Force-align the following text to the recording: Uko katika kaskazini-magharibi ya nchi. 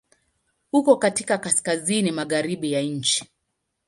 Uko 0.71 0.97
katika 0.97 1.37
kaskazini-magharibi 1.37 2.71
ya 2.71 2.81
nchi. 2.81 3.29